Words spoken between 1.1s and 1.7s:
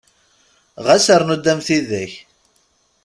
rnu-d am